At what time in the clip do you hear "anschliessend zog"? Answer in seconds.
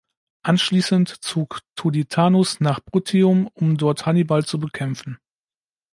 0.41-1.59